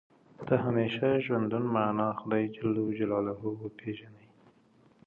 [0.47, 4.27] د همیشه ژوندون معنا خدای جل جلاله وپېژني.